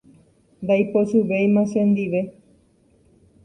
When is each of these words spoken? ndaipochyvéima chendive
ndaipochyvéima 0.63 1.61
chendive 1.71 2.19